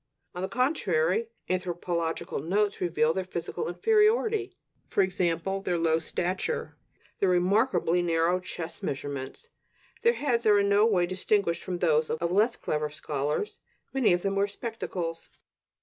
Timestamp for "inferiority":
3.67-4.57